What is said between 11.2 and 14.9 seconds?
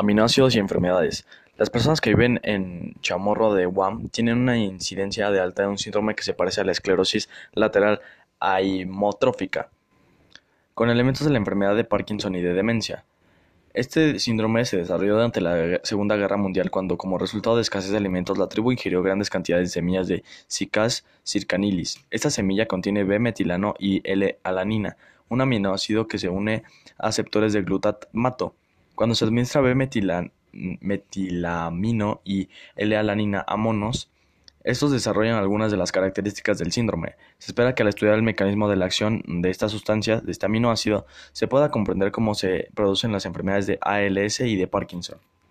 de la enfermedad de Parkinson y de demencia. Este síndrome se